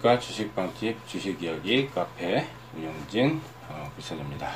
안녕하십니까 0.00 0.18
주식방집 0.18 1.06
주식이야기 1.06 1.90
카페 1.90 2.46
운영진 2.74 3.40
어, 3.68 3.90
부사입니다. 3.94 4.48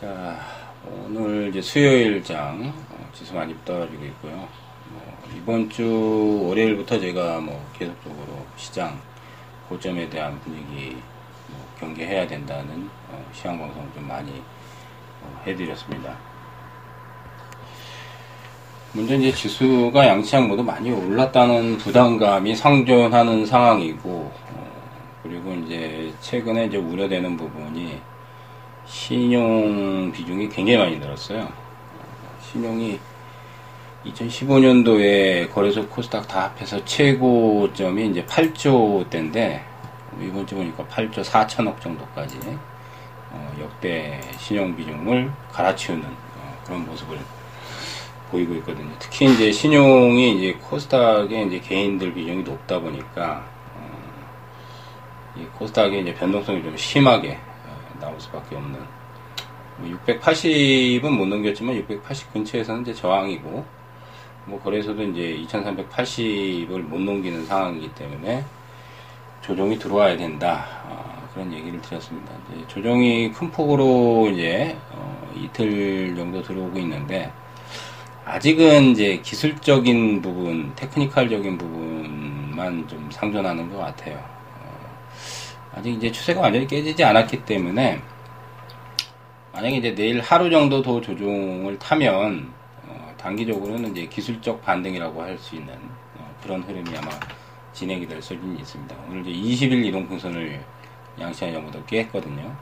자 0.00 0.36
오늘 0.84 1.48
이제 1.48 1.62
수요일장 1.62 2.72
어, 2.90 3.10
지수 3.12 3.34
많이 3.34 3.54
떨어지고 3.64 4.04
있고요. 4.06 4.48
뭐, 4.88 5.18
이번 5.36 5.70
주 5.70 6.40
월요일부터 6.42 6.98
제가 6.98 7.40
뭐 7.40 7.64
계속적으로 7.78 8.44
시장 8.56 9.00
고점에 9.68 10.08
대한 10.10 10.40
분위기 10.40 10.96
뭐 11.48 11.66
경계해야 11.78 12.26
된다는 12.26 12.90
어, 13.08 13.24
시황 13.32 13.58
방송을 13.58 13.88
좀 13.94 14.08
많이 14.08 14.42
어, 15.22 15.42
해드렸습니다 15.46 16.18
문제 18.94 19.16
이제 19.16 19.32
지수가 19.32 20.06
양시장 20.06 20.46
모두 20.46 20.62
많이 20.62 20.92
올랐다는 20.92 21.78
부담감이 21.78 22.54
상존하는 22.54 23.44
상황이고 23.44 24.08
어, 24.08 24.72
그리고 25.20 25.52
이제 25.52 26.14
최근에 26.20 26.66
이제 26.66 26.76
우려되는 26.76 27.36
부분이 27.36 28.00
신용 28.86 30.12
비중이 30.12 30.48
굉장히 30.48 30.78
많이 30.78 30.98
늘었어요. 30.98 31.40
어, 31.40 32.38
신용이 32.40 33.00
2015년도에 34.06 35.52
거래소 35.52 35.88
코스닥 35.88 36.28
다 36.28 36.52
합해서 36.56 36.84
최고점이 36.84 38.10
이제 38.10 38.24
8조 38.26 39.10
대인데 39.10 39.60
이번 40.22 40.46
주 40.46 40.54
보니까 40.54 40.84
8조 40.84 41.24
4천억 41.24 41.80
정도까지 41.80 42.38
어, 43.32 43.56
역대 43.60 44.20
신용 44.38 44.76
비중을 44.76 45.32
갈아치우는 45.50 46.04
어, 46.04 46.62
그런 46.64 46.86
모습을 46.86 47.18
보이고 48.34 48.54
있거든요. 48.56 48.90
특히 48.98 49.32
이제 49.32 49.52
신용이 49.52 50.36
이제 50.36 50.58
코스닥의 50.60 51.46
이제 51.46 51.60
개인들 51.60 52.12
비중이 52.12 52.42
높다 52.42 52.80
보니까 52.80 53.48
어, 53.76 55.36
이 55.36 55.44
코스닥의 55.56 56.02
이제 56.02 56.14
변동성이 56.14 56.60
좀 56.62 56.76
심하게 56.76 57.38
어, 57.66 58.00
나올 58.00 58.20
수밖에 58.20 58.56
없는 58.56 58.80
680은 59.84 61.02
뭐못 61.02 61.28
넘겼지만 61.28 61.76
680 61.76 62.32
근처에서는 62.32 62.82
이제 62.82 62.94
저항이고 62.94 63.64
뭐 64.46 64.60
거래소도 64.60 65.02
이제 65.04 65.40
2380을 65.48 66.80
못 66.80 67.00
넘기는 67.00 67.46
상황이기 67.46 67.94
때문에 67.94 68.44
조정이 69.42 69.78
들어와야 69.78 70.16
된다 70.16 70.66
어, 70.88 71.28
그런 71.32 71.52
얘기를 71.52 71.80
드렸습니다. 71.80 72.32
조정이 72.66 73.30
큰 73.30 73.50
폭으로 73.52 74.28
이제 74.32 74.76
어, 74.90 75.32
이틀 75.36 76.16
정도 76.16 76.42
들어오고 76.42 76.80
있는데 76.80 77.32
아직은 78.24 78.92
이제 78.92 79.20
기술적인 79.22 80.22
부분, 80.22 80.72
테크니컬적인 80.76 81.58
부분만 81.58 82.88
좀 82.88 83.08
상존하는 83.12 83.70
것 83.70 83.78
같아요. 83.78 84.16
어, 84.16 84.98
아직 85.74 85.90
이제 85.90 86.10
추세가 86.10 86.40
완전히 86.40 86.66
깨지지 86.66 87.04
않았기 87.04 87.44
때문에 87.44 88.00
만약에 89.52 89.76
이제 89.76 89.94
내일 89.94 90.20
하루 90.20 90.48
정도 90.50 90.80
더 90.80 91.00
조종을 91.02 91.78
타면 91.78 92.50
어, 92.86 93.14
단기적으로는 93.18 93.90
이제 93.90 94.06
기술적 94.06 94.62
반등이라고 94.64 95.22
할 95.22 95.38
수 95.38 95.56
있는 95.56 95.74
어, 96.16 96.34
그런 96.42 96.62
흐름이 96.62 96.96
아마 96.96 97.10
진행이 97.74 98.08
될 98.08 98.22
수는 98.22 98.58
있습니다. 98.58 98.96
오늘 99.08 99.26
이제 99.26 99.66
20일 99.66 99.84
이동 99.84 100.08
풍선을 100.08 100.64
양시장 101.20 101.52
전부터 101.52 101.84
깼거든요. 101.84 102.56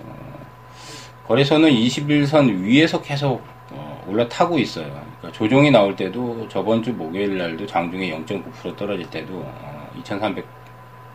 어, 0.00 0.40
거래소는 1.28 1.70
21선 1.70 2.62
위에서 2.62 3.00
계속 3.00 3.53
올라타고 4.14 4.58
있어요. 4.58 4.86
그러니까 4.86 5.32
조정이 5.32 5.70
나올 5.70 5.94
때도 5.96 6.48
저번 6.48 6.82
주 6.82 6.92
목요일 6.92 7.36
날도 7.36 7.66
장중에 7.66 8.10
0.9% 8.10 8.76
떨어질 8.76 9.10
때도 9.10 9.42
어, 9.44 9.90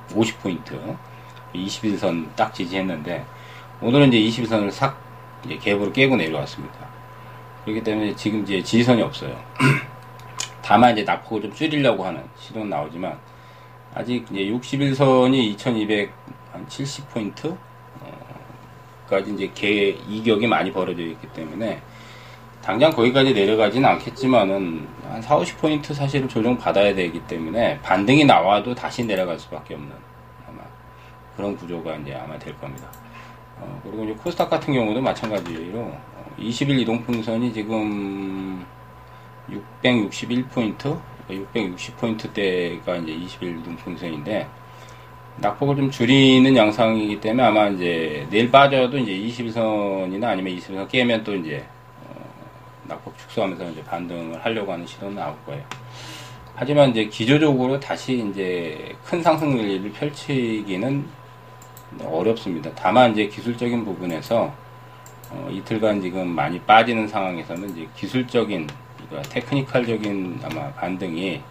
2350포인트 0.09 0.97
21선 1.53 2.27
딱 2.35 2.53
지지했는데 2.53 3.25
오늘은 3.81 4.13
이제 4.13 4.43
21선을 4.43 4.71
싹 4.71 5.01
이제 5.45 5.57
갭으로 5.57 5.93
깨고 5.93 6.17
내려왔습니다. 6.17 6.75
그렇기 7.63 7.83
때문에 7.83 8.15
지금 8.15 8.43
이제 8.43 8.61
지지선이 8.61 9.01
없어요. 9.01 9.41
다만 10.61 10.93
이제 10.93 11.03
낙폭을 11.03 11.41
좀 11.43 11.53
줄이려고 11.53 12.05
하는 12.05 12.23
시도는 12.37 12.69
나오지만 12.69 13.17
아직 13.95 14.25
이제 14.29 14.41
61선이 14.51 15.57
2270포인트 15.57 17.57
어, 18.01 18.19
까지 19.09 19.33
이제 19.33 19.49
개 19.53 19.89
이격이 20.07 20.47
많이 20.47 20.71
벌어져 20.71 21.01
있기 21.01 21.27
때문에 21.29 21.81
당장 22.61 22.91
거기까지 22.91 23.33
내려가지는 23.33 23.87
않겠지만은 23.89 24.87
한 25.09 25.21
4, 25.21 25.39
50포인트 25.39 25.93
사실은 25.93 26.27
조정 26.27 26.57
받아야 26.57 26.93
되기 26.93 27.19
때문에 27.21 27.79
반등이 27.81 28.25
나와도 28.25 28.75
다시 28.75 29.05
내려갈 29.05 29.39
수밖에 29.39 29.73
없는 29.73 29.91
아마 30.47 30.61
그런 31.35 31.55
구조가 31.55 31.95
이제 31.97 32.13
아마 32.13 32.37
될 32.37 32.55
겁니다. 32.59 32.87
어, 33.57 33.81
그리고 33.83 34.03
이제 34.03 34.13
코스닥 34.13 34.49
같은 34.49 34.73
경우도 34.73 35.01
마찬가지로 35.01 35.79
어, 35.79 36.35
20일 36.37 36.79
이동풍선이 36.81 37.53
지금 37.53 38.65
661포인트, 39.49 40.99
660포인트대가 41.29 43.03
이제 43.03 43.39
20일 43.39 43.61
이동풍선인데 43.61 44.47
낙폭을 45.37 45.75
좀 45.77 45.91
줄이는 45.91 46.55
양상이기 46.55 47.19
때문에 47.21 47.43
아마 47.43 47.67
이제 47.67 48.27
내일 48.29 48.51
빠져도 48.51 48.97
이제 48.97 49.13
21선이나 49.13 50.25
아니면 50.25 50.55
21선 50.55 50.87
깨면 50.89 51.23
또 51.23 51.35
이제 51.35 51.65
낙폭 52.89 53.17
축소하면서 53.17 53.69
이제 53.71 53.83
반등을 53.83 54.43
하려고 54.43 54.73
하는 54.73 54.85
시도는 54.85 55.15
나올 55.15 55.35
거예요. 55.45 55.63
하지만 56.55 56.89
이제 56.89 57.05
기조적으로 57.05 57.79
다시 57.79 58.27
이제 58.29 58.93
큰 59.05 59.23
상승 59.23 59.55
랠리를 59.55 59.93
펼치기는 59.93 61.05
어렵습니다. 62.03 62.69
다만 62.75 63.13
이제 63.13 63.27
기술적인 63.27 63.85
부분에서 63.85 64.53
어, 65.31 65.49
이틀간 65.51 66.01
지금 66.01 66.27
많이 66.27 66.59
빠지는 66.59 67.07
상황에서는 67.07 67.69
이제 67.69 67.87
기술적인 67.95 68.67
그러니까 69.07 69.29
테크니컬적인 69.29 70.41
아마 70.43 70.71
반등이 70.73 71.41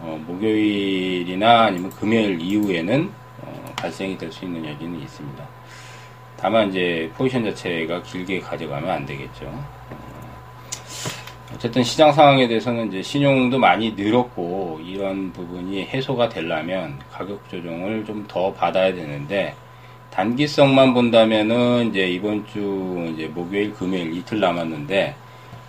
어, 0.00 0.20
목요일이나 0.26 1.66
아니면 1.66 1.90
금요일 1.90 2.40
이후에는 2.40 3.10
어, 3.42 3.72
발생이 3.76 4.18
될 4.18 4.32
수 4.32 4.44
있는 4.44 4.64
여지는 4.64 5.00
있습니다. 5.02 5.44
다만 6.36 6.70
이제 6.70 7.10
포지션 7.16 7.44
자체가 7.44 8.02
길게 8.02 8.40
가져가면 8.40 8.90
안 8.90 9.06
되겠죠. 9.06 9.64
어쨌든 11.54 11.82
시장 11.82 12.12
상황에 12.12 12.48
대해서는 12.48 12.88
이제 12.88 13.02
신용도 13.02 13.58
많이 13.58 13.92
늘었고 13.92 14.80
이런 14.84 15.32
부분이 15.32 15.84
해소가 15.86 16.28
되려면 16.28 16.98
가격 17.10 17.48
조정을 17.48 18.04
좀 18.04 18.26
더 18.28 18.52
받아야 18.52 18.94
되는데 18.94 19.54
단기성만 20.10 20.94
본다면은 20.94 21.88
이제 21.90 22.08
이번 22.08 22.46
주 22.46 23.10
이제 23.14 23.26
목요일 23.28 23.72
금요일 23.74 24.14
이틀 24.16 24.40
남았는데 24.40 25.14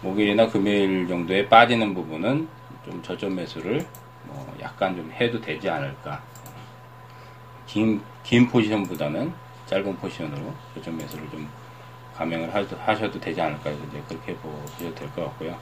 목요일이나 0.01 0.47
금요일 0.47 1.07
정도에 1.07 1.47
빠지는 1.47 1.93
부분은 1.93 2.47
좀 2.85 3.01
저점 3.03 3.35
매수를 3.35 3.85
뭐 4.25 4.55
약간 4.61 4.95
좀 4.95 5.11
해도 5.19 5.39
되지 5.39 5.69
않을까. 5.69 6.21
긴, 7.67 8.01
긴 8.23 8.47
포지션보다는 8.47 9.33
짧은 9.65 9.95
포지션으로 9.97 10.53
저점 10.75 10.97
매수를 10.97 11.29
좀 11.31 11.47
감행을 12.15 12.53
하셔도 12.53 13.19
되지 13.19 13.41
않을까 13.41 13.69
이제 13.71 14.01
그렇게 14.07 14.35
보셔도 14.35 14.93
될 14.95 15.09
것 15.15 15.25
같고요. 15.25 15.57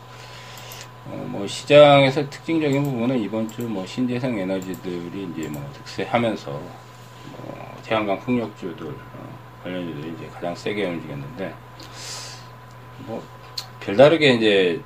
어, 1.07 1.25
뭐 1.29 1.47
시장에서 1.47 2.30
특징적인 2.30 2.83
부분은 2.83 3.18
이번 3.19 3.50
주 3.50 3.63
뭐 3.63 3.86
신재생 3.86 4.38
에너지들이 4.38 5.30
이제 5.36 5.48
뭐 5.50 5.68
득세하면서 5.74 6.51
뭐 6.51 7.77
태양광 7.83 8.19
풍력주들 8.19 8.88
어, 8.88 9.39
관련주들이 9.63 10.13
이제 10.18 10.27
가장 10.33 10.56
세게 10.56 10.86
움직였는데 10.86 11.53
뭐 13.00 13.24
별다르게 13.80 14.33
이제 14.36 14.81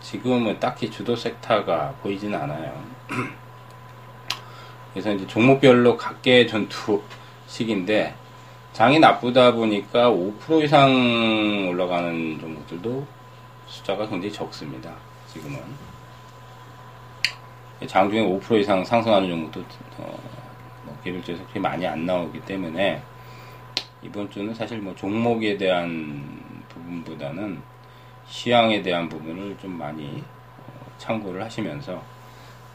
지금은 0.00 0.60
딱히 0.60 0.90
주도 0.90 1.16
섹터가 1.16 1.94
보이지는 2.02 2.38
않아요. 2.40 2.80
그래서 4.92 5.12
이제 5.12 5.26
종목별로 5.26 5.96
각계 5.96 6.46
전투 6.46 7.02
식인데 7.46 8.14
장이 8.78 9.00
나쁘다 9.00 9.54
보니까 9.54 10.08
5% 10.08 10.62
이상 10.62 11.68
올라가는 11.68 12.38
종목들도 12.38 13.04
숫자가 13.66 14.06
굉장히 14.08 14.32
적습니다. 14.32 14.94
지금은 15.26 15.60
장 17.88 18.08
중에 18.08 18.20
5% 18.20 18.60
이상 18.60 18.84
상승하는 18.84 19.28
종목도 19.28 19.64
어, 19.96 20.16
뭐 20.84 20.96
개별적으로 21.02 21.42
그렇게 21.42 21.58
많이 21.58 21.84
안 21.88 22.06
나오기 22.06 22.40
때문에 22.42 23.02
이번 24.00 24.30
주는 24.30 24.54
사실 24.54 24.78
뭐 24.78 24.94
종목에 24.94 25.56
대한 25.56 26.40
부분보다는 26.68 27.60
시황에 28.28 28.80
대한 28.80 29.08
부분을 29.08 29.58
좀 29.60 29.72
많이 29.72 30.22
어, 30.56 30.92
참고를 30.98 31.42
하시면서 31.42 32.00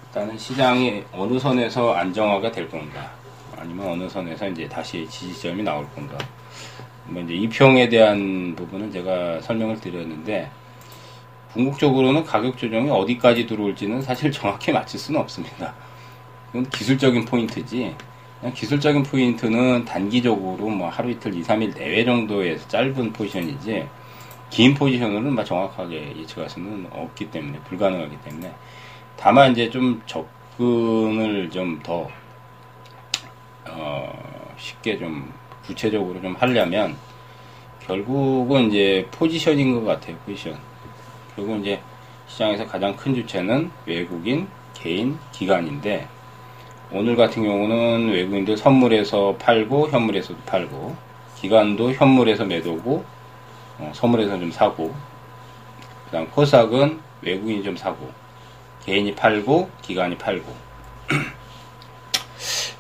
일단은 0.08 0.38
시장이 0.38 1.06
어느 1.14 1.40
선에서 1.40 1.94
안정화가 1.94 2.52
될 2.52 2.70
건가 2.70 3.23
아니면 3.64 3.88
어느 3.88 4.10
선에서 4.10 4.50
이제 4.50 4.68
다시 4.68 5.08
지지점이 5.10 5.64
나올 5.64 5.90
건가 5.92 6.18
뭐 7.06 7.22
이제 7.22 7.34
이평에 7.34 7.88
대한 7.88 8.54
부분은 8.56 8.92
제가 8.92 9.40
설명을 9.42 9.80
드렸는데 9.80 10.52
궁극적으로는 11.54 12.26
가격 12.26 12.58
조정이 12.58 12.90
어디까지 12.90 13.46
들어올지는 13.48 14.02
사실 14.02 14.32
정확히 14.34 14.72
맞출 14.72 15.00
수는 15.00 15.20
없습니다. 15.22 15.74
이건 16.50 16.70
기술적인 16.70 17.26
포인트지. 17.26 17.96
기술적인 18.54 19.04
포인트는 19.04 19.86
단기적으로 19.86 20.68
뭐 20.68 20.90
하루 20.90 21.10
이틀 21.10 21.34
2, 21.34 21.44
3일 21.44 21.78
내외 21.78 22.04
정도에서 22.04 22.68
짧은 22.68 23.14
포지션이지 23.14 23.88
긴 24.50 24.74
포지션으로는 24.74 25.34
막 25.34 25.46
정확하게 25.46 26.18
예측할 26.18 26.50
수는 26.50 26.88
없기 26.92 27.32
때문에 27.32 27.60
불가능하기 27.60 28.18
때문에 28.26 28.54
다만 29.16 29.54
이제 29.54 29.70
좀 29.70 30.02
접근을 30.06 31.50
좀 31.50 31.80
더 31.82 32.10
어, 33.76 34.56
쉽게 34.58 34.98
좀 34.98 35.32
구체적으로 35.66 36.22
좀 36.22 36.36
하려면 36.36 36.96
결국은 37.86 38.70
이제 38.70 39.08
포지션인 39.12 39.74
것 39.74 39.86
같아요 39.86 40.16
포지션. 40.26 40.58
결국 41.36 41.60
이제 41.60 41.80
시장에서 42.28 42.66
가장 42.66 42.96
큰 42.96 43.14
주체는 43.14 43.72
외국인 43.86 44.48
개인 44.74 45.18
기관인데 45.32 46.08
오늘 46.92 47.16
같은 47.16 47.44
경우는 47.44 48.12
외국인들 48.12 48.56
선물에서 48.56 49.36
팔고 49.40 49.90
현물에서도 49.90 50.40
팔고 50.46 50.96
기관도 51.40 51.92
현물에서 51.94 52.46
매도고 52.46 53.04
어, 53.80 53.92
선물에서 53.94 54.40
좀 54.40 54.52
사고 54.52 54.94
그다음 56.06 56.30
코스닥은 56.30 57.00
외국인이 57.22 57.64
좀 57.64 57.76
사고 57.76 58.12
개인이 58.86 59.16
팔고 59.16 59.70
기관이 59.82 60.18
팔고 60.18 60.54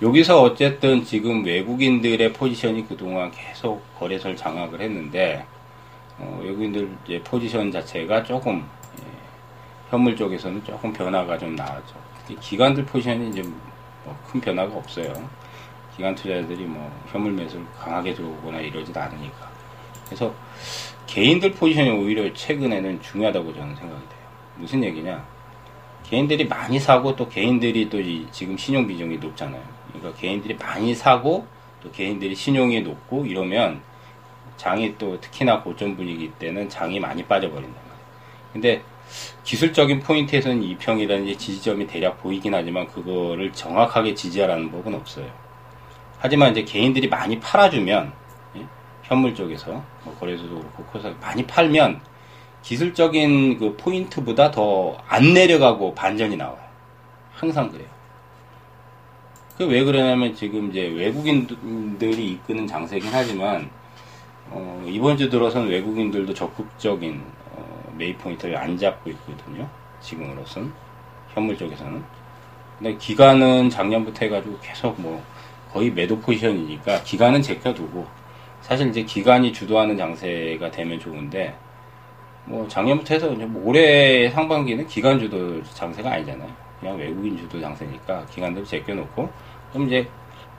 여기서 0.03 0.41
어쨌든 0.41 1.05
지금 1.05 1.45
외국인들의 1.45 2.33
포지션이 2.33 2.85
그동안 2.85 3.31
계속 3.31 3.81
거래소를 3.97 4.35
장악을 4.35 4.81
했는데 4.81 5.45
어, 6.19 6.41
외국인들 6.44 6.89
이제 7.05 7.21
포지션 7.23 7.71
자체가 7.71 8.21
조금 8.23 8.57
예, 9.00 9.03
현물 9.89 10.13
쪽에서는 10.17 10.61
조금 10.65 10.91
변화가 10.91 11.38
좀 11.38 11.55
나왔죠. 11.55 11.95
기관들 12.41 12.85
포지션이 12.85 13.29
이제 13.29 13.41
뭐 14.03 14.13
큰 14.29 14.41
변화가 14.41 14.75
없어요. 14.75 15.13
기관 15.95 16.13
투자자들이 16.15 16.65
뭐 16.65 16.91
현물 17.09 17.31
매수를 17.31 17.65
강하게 17.79 18.13
들어오거나 18.13 18.59
이러지도 18.59 19.00
않으니까. 19.00 19.50
그래서 20.05 20.33
개인들 21.07 21.53
포지션이 21.53 21.89
오히려 21.91 22.33
최근에는 22.33 23.01
중요하다고 23.01 23.53
저는 23.53 23.75
생각이 23.75 24.01
돼요. 24.09 24.19
무슨 24.57 24.83
얘기냐? 24.83 25.23
개인들이 26.03 26.45
많이 26.45 26.79
사고 26.79 27.15
또 27.15 27.27
개인들이 27.27 27.89
또 27.89 27.97
지금 28.31 28.57
신용 28.57 28.88
비중이 28.88 29.17
높잖아요. 29.17 29.61
그러니까 29.94 30.19
개인들이 30.19 30.55
많이 30.55 30.94
사고 30.94 31.47
또 31.81 31.91
개인들이 31.91 32.35
신용이 32.35 32.81
높고 32.81 33.25
이러면 33.25 33.81
장이 34.57 34.97
또 34.97 35.19
특히나 35.19 35.61
고점 35.61 35.95
분위기 35.95 36.31
때는 36.31 36.69
장이 36.69 37.00
많이 37.00 37.23
빠져버린단 37.23 37.73
말이에요. 37.73 38.03
근데 38.53 38.81
기술적인 39.44 40.00
포인트에서는 40.00 40.63
이평이라든지 40.63 41.38
지지점이 41.38 41.88
대략 41.88 42.21
보이긴 42.21 42.53
하지만 42.53 42.88
그거를 42.88 43.51
정확하게 43.51 44.13
지지하라는 44.13 44.71
법은 44.71 44.95
없어요. 44.95 45.29
하지만 46.19 46.51
이제 46.51 46.63
개인들이 46.63 47.09
많이 47.09 47.39
팔아주면 47.39 48.13
예? 48.57 48.65
현물 49.03 49.35
쪽에서 49.35 49.83
뭐 50.03 50.15
거래소도 50.19 50.59
그렇고 50.59 50.83
코사 50.85 51.13
많이 51.19 51.45
팔면 51.45 52.00
기술적인 52.63 53.60
그 53.60 53.75
포인트보다 53.77 54.51
더 54.51 54.98
안 55.07 55.33
내려가고 55.33 55.94
반전이 55.95 56.38
나와요. 56.38 56.57
항상 57.33 57.69
그래요. 57.71 57.88
그 59.57 59.65
왜 59.65 59.83
그러냐면 59.83 60.33
지금 60.36 60.69
이제 60.71 60.88
외국인들이 60.88 62.31
이끄는 62.31 62.65
장세긴 62.68 63.10
하지만 63.13 63.69
어, 64.50 64.83
이번 64.88 65.18
주 65.18 65.30
들어서는 65.30 65.69
외국인들도 65.69 66.33
적극적인 66.33 67.21
매입 67.98 68.18
포인트를 68.19 68.57
안 68.57 68.77
잡고 68.77 69.10
있거든요. 69.12 69.69
지금으로선 70.01 70.74
현물 71.33 71.57
쪽에서는. 71.57 72.04
근데 72.80 72.98
기간은 72.98 73.69
작년부터 73.69 74.25
해가지고 74.25 74.57
계속 74.62 75.00
뭐 75.00 75.24
거의 75.71 75.92
매도 75.92 76.19
포지션이니까 76.19 77.04
기간은 77.04 77.42
제껴두고 77.44 78.07
사실 78.62 78.89
이제 78.89 79.04
기간이 79.04 79.54
주도하는 79.54 79.98
장세가 79.98 80.71
되면 80.71 81.00
좋은데 81.00 81.56
뭐 82.45 82.67
작년부터 82.67 83.13
해서 83.13 83.31
이제 83.31 83.45
뭐 83.45 83.69
올해 83.69 84.29
상반기는 84.29 84.85
기간 84.87 85.19
주도 85.19 85.63
장세가 85.63 86.11
아니잖아요. 86.11 86.49
그냥 86.79 86.97
외국인 86.97 87.37
주도 87.37 87.59
장세니까 87.61 88.25
기간들 88.25 88.65
제껴놓고 88.65 89.29
그럼 89.71 89.87
이제 89.87 90.07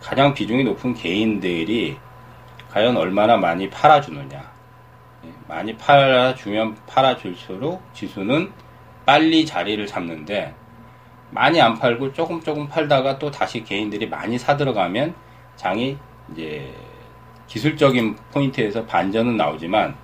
가장 0.00 0.32
비중이 0.32 0.64
높은 0.64 0.94
개인들이 0.94 1.96
과연 2.70 2.96
얼마나 2.96 3.36
많이 3.36 3.69
팔아주느냐 3.69 4.52
많이 5.46 5.76
팔아주면 5.76 6.76
팔아줄수록 6.86 7.82
지수는 7.92 8.50
빨리 9.04 9.44
자리를 9.44 9.86
잡는데 9.86 10.54
많이 11.31 11.60
안 11.60 11.75
팔고 11.75 12.12
조금 12.12 12.40
조금 12.40 12.69
팔다가 12.69 13.19
또 13.19 13.31
다시 13.31 13.62
개인들이 13.62 14.08
많이 14.08 14.38
사 14.38 14.56
들어가면 14.56 15.14
장이 15.56 15.98
이제 16.32 16.72
기술적인 17.46 18.16
포인트에서 18.32 18.84
반전은 18.86 19.36
나오지만 19.36 19.94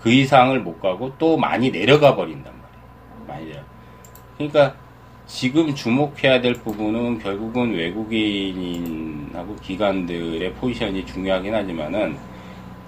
그 0.00 0.10
이상을 0.10 0.58
못 0.60 0.80
가고 0.80 1.12
또 1.18 1.36
많이 1.36 1.70
내려가 1.70 2.16
버린단 2.16 2.52
말이에요. 2.52 3.26
많이 3.26 3.46
내려. 3.46 3.60
그러니까 4.36 4.74
지금 5.26 5.74
주목해야 5.74 6.40
될 6.40 6.54
부분은 6.54 7.18
결국은 7.18 7.72
외국인하고 7.74 9.54
기관들의 9.56 10.54
포지션이 10.54 11.06
중요하긴 11.06 11.54
하지만은 11.54 12.16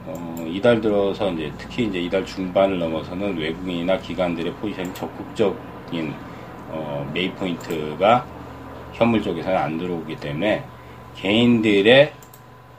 어, 0.07 0.45
이달 0.49 0.81
들어서 0.81 1.31
이제 1.33 1.53
특히 1.57 1.85
이제 1.85 2.01
이달 2.01 2.27
중반을 2.27 2.79
넘어서는 2.79 3.37
외국인이나 3.37 3.99
기관들의 3.99 4.55
포지션이 4.55 4.93
적극적인 4.95 6.13
어, 6.71 7.09
매입 7.15 7.37
포인트가 7.37 8.27
현물 8.93 9.23
쪽에서는 9.23 9.57
안 9.57 9.79
들어오기 9.79 10.17
때문에 10.17 10.65
개인들의 11.15 12.13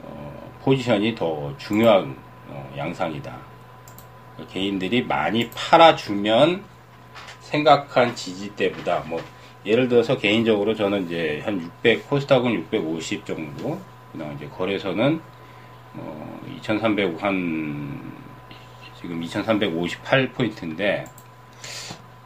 어, 0.04 0.52
포지션이 0.64 1.16
더 1.16 1.54
중요한 1.58 2.16
어, 2.50 2.74
양상이다. 2.76 3.53
개인들이 4.50 5.04
많이 5.04 5.50
팔아주면 5.52 6.64
생각한 7.42 8.16
지지대보다 8.16 9.02
뭐 9.02 9.22
예를 9.66 9.88
들어서 9.88 10.18
개인적으로 10.18 10.76
저는 10.76 11.06
이제 11.06 11.42
한 11.46 11.62
600, 11.62 12.10
코스닥은 12.10 12.54
650 12.54 13.26
정도, 13.26 13.80
그다음 14.12 14.36
이제 14.36 14.48
거래소는 14.50 15.22
어, 15.96 16.42
2300 16.58 17.22
한 17.24 18.12
지금 19.00 19.22
2358 19.22 20.32
포인트인데 20.32 21.06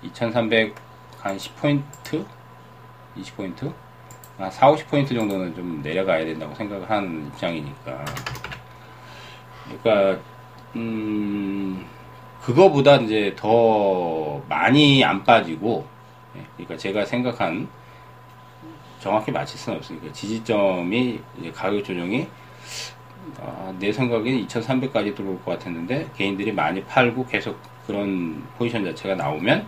2300 0.01 0.75
한 1.19 1.37
10포인트? 1.37 2.25
20포인트? 3.17 3.73
한 4.37 4.51
4, 4.51 4.71
50포인트 4.71 5.09
정도는 5.15 5.55
좀 5.55 5.81
내려가야 5.81 6.23
된다고 6.23 6.53
생각을 6.55 6.89
하는 6.89 7.27
입장이니까. 7.27 8.05
그러니까 9.65 10.21
음 10.75 11.85
그거보다 12.47 12.95
이제 12.95 13.33
더 13.35 14.41
많이 14.47 15.03
안 15.03 15.21
빠지고 15.25 15.85
예, 16.37 16.45
그러니까 16.55 16.77
제가 16.77 17.03
생각한 17.03 17.67
정확히 19.01 19.31
맞힐 19.31 19.57
수는 19.57 19.79
없으니까 19.79 20.13
지지점이 20.13 21.19
이제 21.39 21.51
가격 21.51 21.83
조정이 21.83 22.25
아, 23.41 23.73
내 23.77 23.91
생각에는 23.91 24.47
2,300까지 24.47 25.13
들어올 25.13 25.43
것 25.43 25.51
같았는데 25.59 26.11
개인들이 26.15 26.53
많이 26.53 26.81
팔고 26.85 27.25
계속 27.25 27.59
그런 27.85 28.41
포지션 28.57 28.85
자체가 28.85 29.15
나오면 29.15 29.67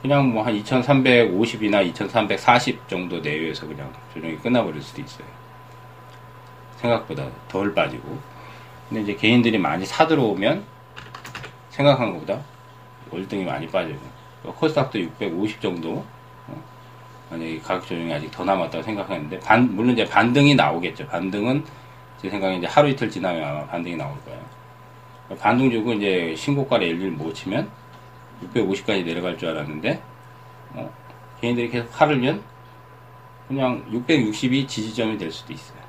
그냥 0.00 0.32
뭐 0.32 0.44
한 0.44 0.54
2,350이나 0.54 1.86
2,340 1.88 2.88
정도 2.88 3.20
내외에서 3.20 3.66
그냥 3.68 3.92
조정이 4.14 4.38
끝나버릴 4.38 4.80
수도 4.80 5.02
있어요. 5.02 5.26
생각보다 6.76 7.28
덜 7.48 7.74
빠지고. 7.74 8.18
근데 8.88 9.02
이제 9.02 9.14
개인들이 9.14 9.58
많이 9.58 9.84
사들어오면 9.84 10.64
생각한 11.82 12.12
것보다 12.12 12.40
월등히 13.10 13.44
많이 13.44 13.66
빠지고. 13.66 14.00
코스닥도 14.44 14.98
650 15.00 15.60
정도. 15.60 16.04
어, 16.48 16.62
만약에 17.30 17.58
가격 17.60 17.86
조정이 17.86 18.12
아직 18.12 18.30
더 18.30 18.44
남았다고 18.44 18.82
생각하는데, 18.82 19.38
반, 19.40 19.74
물론 19.74 19.92
이제 19.92 20.04
반등이 20.04 20.54
나오겠죠. 20.54 21.06
반등은 21.08 21.64
제 22.20 22.30
생각에 22.30 22.56
이제 22.56 22.66
하루 22.66 22.88
이틀 22.88 23.10
지나면 23.10 23.44
아마 23.44 23.66
반등이 23.66 23.96
나올 23.96 24.12
거예요. 24.24 24.40
반등 25.38 25.70
주고 25.70 25.92
이제 25.94 26.34
신고가를 26.36 26.86
일일 26.86 27.10
못 27.12 27.32
치면 27.32 27.68
650까지 28.54 29.04
내려갈 29.04 29.38
줄 29.38 29.48
알았는데 29.48 30.02
어, 30.74 30.92
개인들이 31.40 31.70
계속 31.70 31.90
팔으면 31.92 32.42
그냥 33.48 33.84
660이 33.90 34.68
지지점이 34.68 35.18
될 35.18 35.30
수도 35.30 35.52
있어요. 35.52 35.82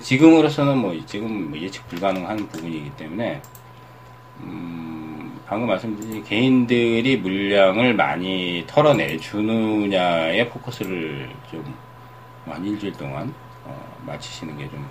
지금으로서는 0.00 0.78
뭐 0.78 0.98
지금 1.06 1.50
뭐 1.50 1.58
예측 1.58 1.86
불가능한 1.88 2.48
부분이기 2.48 2.90
때문에 2.96 3.40
음, 4.40 5.40
방금 5.46 5.68
말씀드린 5.68 6.24
개인들이 6.24 7.16
물량을 7.18 7.94
많이 7.94 8.64
털어내 8.66 9.16
주느냐에 9.18 10.48
포커스를 10.48 11.30
좀 11.50 11.64
한 12.46 12.62
일주일 12.64 12.92
동안 12.92 13.32
어, 13.64 13.96
마치시는 14.06 14.58
게 14.58 14.68
좀 14.68 14.86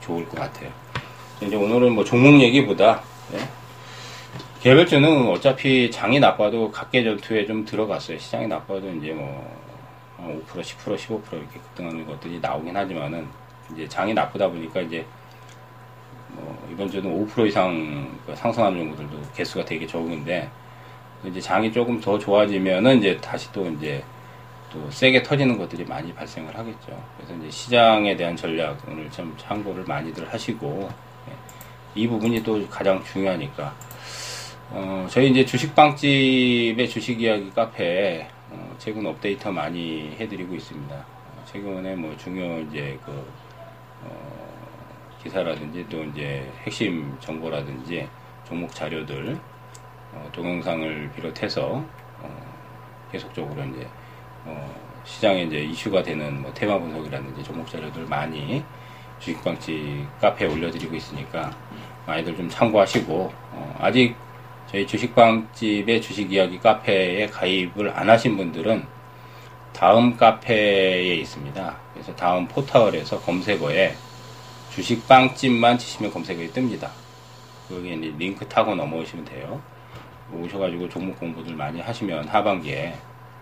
좋을 0.00 0.28
것 0.28 0.40
같아요. 0.40 0.68
이제 1.40 1.54
오늘은 1.54 1.92
뭐 1.92 2.02
종목 2.04 2.40
얘기보다 2.40 3.00
네? 3.30 3.38
개별주는 4.60 5.28
어차피 5.28 5.90
장이 5.92 6.18
나빠도 6.18 6.72
각계 6.72 7.04
전투에 7.04 7.46
좀 7.46 7.64
들어갔어요. 7.64 8.18
시장이 8.18 8.48
나빠도 8.48 8.90
이제 8.96 9.12
뭐 9.12 9.26
어, 10.18 10.40
5%, 10.52 10.60
10%, 10.60 10.96
15% 10.96 11.32
이렇게 11.34 11.60
급등하는 11.60 12.04
것들이 12.04 12.40
나오긴 12.40 12.76
하지만은 12.76 13.28
이제 13.72 13.88
장이 13.88 14.12
나쁘다 14.12 14.48
보니까 14.48 14.80
이제 14.80 14.98
뭐 14.98 15.06
이번 16.72 16.90
주는 16.90 17.26
5% 17.26 17.46
이상 17.46 18.10
그 18.24 18.34
상승하는 18.34 18.78
종목들도 18.78 19.20
개수가 19.34 19.64
되게 19.66 19.86
적은데 19.86 20.50
이제 21.24 21.40
장이 21.40 21.70
조금 21.70 22.00
더 22.00 22.18
좋아지면은 22.18 22.98
이제 22.98 23.16
다시 23.18 23.52
또 23.52 23.68
이제 23.68 24.02
또 24.72 24.90
세게 24.90 25.22
터지는 25.22 25.58
것들이 25.58 25.84
많이 25.84 26.12
발생을 26.14 26.56
하겠죠. 26.56 27.04
그래서 27.16 27.34
이제 27.36 27.50
시장에 27.50 28.16
대한 28.16 28.34
전략 28.34 28.78
오늘 28.88 29.10
좀 29.10 29.34
참고를 29.36 29.84
많이들 29.84 30.32
하시고 30.32 30.88
예, 31.28 31.32
이 31.94 32.08
부분이 32.08 32.42
또 32.42 32.66
가장 32.68 33.04
중요하니까 33.04 33.74
어, 34.70 35.06
저희 35.10 35.30
이제 35.30 35.44
주식빵집의 35.44 36.88
주식 36.88 37.20
이야기 37.20 37.50
카페 37.50 38.26
어, 38.50 38.74
최근 38.78 39.04
업데이트 39.04 39.52
많이 39.52 40.16
해드리고 40.18 40.54
있습니다. 40.54 40.94
어, 40.94 41.44
최근에 41.44 41.94
뭐 41.96 42.16
중요 42.16 42.60
이제 42.60 42.98
그 43.04 43.12
어, 44.04 44.52
기사라든지 45.22 45.86
또 45.88 46.02
이제 46.04 46.50
핵심 46.64 47.16
정보라든지 47.20 48.08
종목 48.44 48.74
자료들 48.74 49.38
어, 50.12 50.28
동영상을 50.32 51.10
비롯해서 51.14 51.84
어, 52.20 52.54
계속적으로 53.10 53.62
이제 53.64 53.86
어, 54.44 54.74
시장에 55.04 55.44
이제 55.44 55.60
이슈가 55.60 56.02
되는 56.02 56.42
뭐 56.42 56.52
테마 56.52 56.78
분석이라든지 56.78 57.42
종목 57.42 57.68
자료들 57.70 58.04
많이 58.06 58.62
주식방집 59.18 60.06
카페에 60.20 60.48
올려드리고 60.48 60.94
있으니까 60.96 61.56
많이들 62.06 62.36
좀 62.36 62.48
참고하시고 62.48 63.32
어, 63.52 63.76
아직 63.78 64.16
저희 64.66 64.86
주식방집의 64.86 66.00
주식 66.00 66.32
이야기 66.32 66.58
카페에 66.58 67.26
가입을 67.28 67.90
안 67.94 68.10
하신 68.10 68.36
분들은 68.36 68.84
다음 69.72 70.16
카페에 70.16 71.14
있습니다. 71.14 71.76
그래서 71.92 72.14
다음 72.16 72.46
포털에서 72.46 73.20
검색어에 73.20 73.94
주식 74.74 75.06
빵집만 75.06 75.76
치시면 75.76 76.10
검색어에 76.10 76.48
뜹니다. 76.48 76.88
거기에 77.68 77.94
이제 77.94 78.14
링크 78.16 78.48
타고 78.48 78.74
넘어오시면 78.74 79.24
돼요. 79.26 79.60
오셔가지고 80.32 80.88
종목 80.88 81.18
공부들 81.20 81.54
많이 81.54 81.78
하시면 81.78 82.26
하반기에 82.26 82.94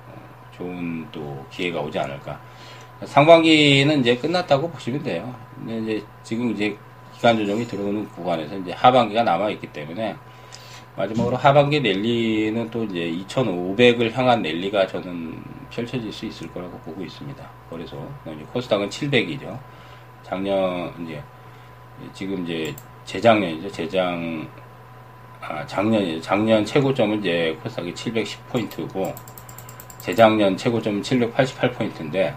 어, 0.09 0.51
좋은 0.57 1.07
또 1.13 1.47
기회가 1.53 1.81
오지 1.81 1.99
않을까. 2.01 2.41
상반기는 3.05 4.01
이제 4.01 4.17
끝났다고 4.17 4.71
보시면 4.71 5.05
돼요. 5.05 5.33
근데 5.55 5.79
이제 5.79 6.07
지금 6.25 6.51
이제 6.51 6.77
기간 7.15 7.37
조정이 7.37 7.65
들어오는 7.65 8.09
구간에서 8.09 8.57
이제 8.59 8.73
하반기가 8.73 9.23
남아 9.23 9.51
있기 9.51 9.69
때문에 9.69 10.17
마지막으로 10.97 11.37
하반기 11.37 11.79
랠리는 11.79 12.71
또 12.71 12.83
이제 12.85 13.09
2,500을 13.29 14.13
향한 14.13 14.43
랠리가 14.43 14.89
저는 14.89 15.41
펼쳐질 15.71 16.13
수 16.13 16.27
있을 16.27 16.53
거라고 16.53 16.77
보고 16.81 17.05
있습니다. 17.05 17.51
그래서 17.71 17.97
코스닥은 18.53 18.89
700이죠. 18.91 19.57
작년 20.31 20.95
이제 21.03 21.21
지금 22.13 22.45
이제 22.45 22.73
재작년이죠. 23.05 23.69
재작 23.73 24.17
아, 25.41 25.67
작년이죠. 25.67 26.21
작년 26.21 26.65
최고점은 26.65 27.19
이제 27.19 27.59
코스닥이 27.61 27.93
710포인트고 27.93 29.13
재작년 29.99 30.57
최고점은 30.57 31.03
788포인트인데 31.03 32.37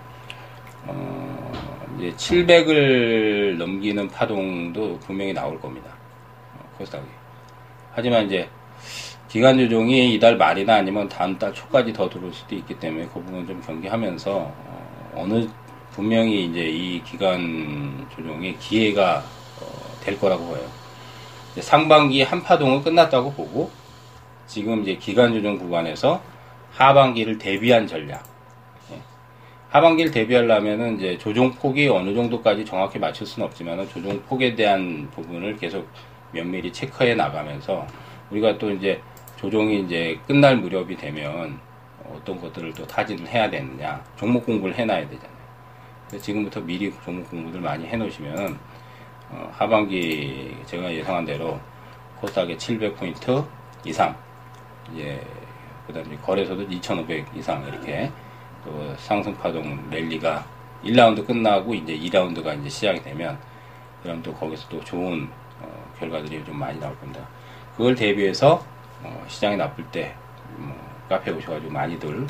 어, 0.87 1.51
이제 1.99 2.11
700을 2.15 3.57
넘기는 3.57 4.07
파동도 4.09 4.97
분명히 4.97 5.31
나올 5.31 5.61
겁니다. 5.61 5.91
어, 6.57 6.65
코스닥이. 6.79 7.05
하지만 7.91 8.25
이제 8.25 8.49
기간 9.29 9.59
조정이 9.59 10.15
이달 10.15 10.35
말이나 10.35 10.77
아니면 10.77 11.07
다음 11.07 11.37
달 11.37 11.53
초까지 11.53 11.93
더 11.93 12.09
들어올 12.09 12.33
수도 12.33 12.55
있기 12.55 12.79
때문에 12.79 13.05
그 13.13 13.21
부분 13.21 13.45
좀 13.45 13.61
경계하면서 13.61 14.51
어, 15.13 15.25
느 15.27 15.47
분명히 15.93 16.45
이제 16.45 16.61
이 16.67 17.03
기간 17.03 18.07
조정의 18.15 18.57
기회가 18.57 19.23
어, 19.61 19.65
될 20.01 20.19
거라고 20.19 20.51
봐요. 20.51 20.63
상반기 21.59 22.23
한 22.23 22.41
파동은 22.41 22.81
끝났다고 22.81 23.31
보고 23.33 23.69
지금 24.47 24.81
이제 24.81 24.95
기간 24.95 25.33
조정 25.33 25.57
구간에서 25.57 26.21
하반기를 26.71 27.37
대비한 27.37 27.85
전략. 27.85 28.23
예. 28.91 28.97
하반기를 29.69 30.11
대비하려면은 30.11 30.97
이제 30.97 31.17
조정 31.19 31.51
폭이 31.51 31.87
어느 31.87 32.13
정도까지 32.15 32.65
정확히 32.65 32.97
맞출 32.97 33.27
수는 33.27 33.47
없지만 33.47 33.87
조정 33.89 34.19
폭에 34.23 34.55
대한 34.55 35.09
부분을 35.11 35.57
계속 35.57 35.87
면밀히 36.31 36.73
체크해 36.73 37.13
나가면서 37.13 37.85
우리가 38.31 38.57
또 38.57 38.71
이제 38.71 38.99
조정이 39.35 39.81
이제 39.81 40.19
끝날 40.25 40.57
무렵이 40.57 40.97
되면 40.97 41.59
어떤 42.11 42.41
것들을 42.41 42.73
또 42.73 42.85
타진을 42.87 43.27
해야 43.27 43.49
되느냐 43.49 44.03
종목 44.17 44.45
공부를 44.45 44.75
해놔야 44.75 45.07
되잖아요. 45.09 45.32
그래서 46.13 46.25
지금부터 46.25 46.61
미리 46.61 46.93
종목 47.03 47.27
공부들 47.31 47.59
많이 47.59 47.87
해놓으시면 47.87 48.59
어, 49.31 49.51
하반기 49.51 50.55
제가 50.67 50.93
예상한 50.93 51.25
대로 51.25 51.59
코스닥에 52.19 52.55
700포인트 52.55 53.43
이상 53.83 54.15
이제 54.91 55.19
그다음에 55.87 56.15
거래소도 56.17 56.61
2,500 56.61 57.35
이상 57.35 57.65
이렇게 57.67 58.11
또 58.63 58.93
상승 58.97 59.35
파동 59.35 59.89
랠리가 59.89 60.45
1라운드 60.83 61.25
끝나고 61.25 61.73
이제 61.73 61.97
2라운드가 61.97 62.59
이제 62.59 62.69
시작이 62.69 63.01
되면 63.01 63.39
그럼 64.03 64.21
또 64.21 64.31
거기서 64.35 64.69
또 64.69 64.83
좋은 64.83 65.27
어, 65.61 65.93
결과들이 65.97 66.45
좀 66.45 66.59
많이 66.59 66.79
나올 66.79 66.95
겁니다. 66.99 67.27
그걸 67.75 67.95
대비해서 67.95 68.63
어, 69.01 69.25
시장이 69.27 69.57
나쁠 69.57 69.83
때 69.85 70.13
뭐, 70.57 70.77
카페 71.09 71.31
오셔가지고 71.31 71.71
많이들 71.71 72.27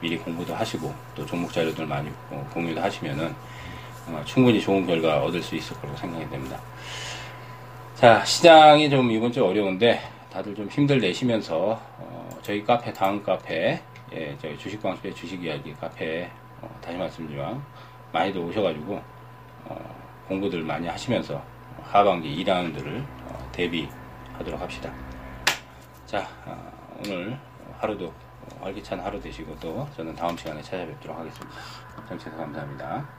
미리 0.00 0.16
공부도 0.18 0.54
하시고 0.54 0.94
또 1.14 1.26
종목 1.26 1.52
자료들 1.52 1.86
많이 1.86 2.08
어, 2.30 2.48
공유도 2.52 2.80
하시면은 2.80 3.34
어, 4.06 4.22
충분히 4.24 4.60
좋은 4.60 4.86
결과 4.86 5.22
얻을 5.22 5.42
수 5.42 5.56
있을 5.56 5.76
거라고 5.76 5.96
생각이 5.96 6.28
됩니다. 6.30 6.60
자, 7.94 8.24
시장이 8.24 8.88
좀 8.88 9.10
이번 9.10 9.32
주 9.32 9.44
어려운데 9.44 10.00
다들 10.32 10.54
좀 10.54 10.68
힘들 10.68 11.00
내시면서 11.00 11.80
어, 11.98 12.28
저희 12.42 12.62
카페 12.64 12.92
다음 12.92 13.22
카페 13.22 13.80
예, 14.12 14.36
저희 14.40 14.56
주식광수의 14.56 15.14
주식 15.14 15.42
이야기 15.44 15.74
카페 15.74 16.30
어, 16.62 16.78
다시 16.80 16.96
말씀드리면 16.96 17.62
많이들 18.12 18.40
오셔가지고 18.40 19.02
어, 19.64 19.96
공부들 20.28 20.62
많이 20.62 20.86
하시면서 20.86 21.42
하반기 21.82 22.42
2라운드를 22.44 23.04
어, 23.26 23.50
대비하도록 23.52 24.60
합시다. 24.60 24.92
자, 26.06 26.26
어, 26.46 26.56
오늘 27.04 27.38
하루도 27.78 28.12
활기찬 28.60 29.00
하루 29.00 29.20
되시고 29.20 29.56
또 29.60 29.88
저는 29.96 30.14
다음 30.14 30.36
시간에 30.36 30.62
찾아뵙도록 30.62 31.18
하겠습니다. 31.18 31.56
정치해서 32.08 32.36
감사합니다. 32.36 33.17